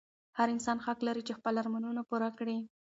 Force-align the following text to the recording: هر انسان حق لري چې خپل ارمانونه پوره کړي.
هر 0.37 0.47
انسان 0.55 0.77
حق 0.85 0.99
لري 1.07 1.23
چې 1.27 1.33
خپل 1.39 1.53
ارمانونه 1.61 2.01
پوره 2.09 2.29
کړي. 2.39 2.57